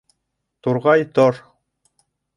—Турғай, 0.67 1.05
тор! 1.19 1.41